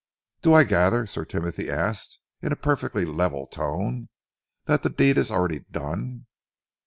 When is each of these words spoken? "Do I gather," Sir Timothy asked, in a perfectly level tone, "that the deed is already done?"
"Do 0.41 0.55
I 0.55 0.63
gather," 0.63 1.05
Sir 1.05 1.25
Timothy 1.25 1.69
asked, 1.69 2.17
in 2.41 2.51
a 2.51 2.55
perfectly 2.55 3.05
level 3.05 3.45
tone, 3.45 4.09
"that 4.65 4.81
the 4.81 4.89
deed 4.89 5.15
is 5.15 5.29
already 5.29 5.59
done?" 5.69 6.25